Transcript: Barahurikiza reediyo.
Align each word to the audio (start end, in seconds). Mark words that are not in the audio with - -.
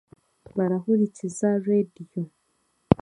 Barahurikiza 0.55 1.47
reediyo. 1.65 2.21